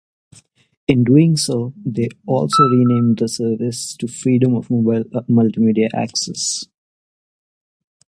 [0.87, 6.65] In doing so, they also renamed the service to Freedom of Mobile multimedia Access.